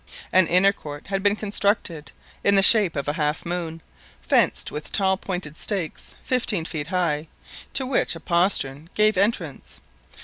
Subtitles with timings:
[0.33, 2.11] An inner court had been constructed,
[2.43, 3.83] in the shape of a half moon,
[4.19, 7.27] fenced with tall pointed stakes, fifteen feet high,
[7.75, 9.79] to which a postern gave entrance.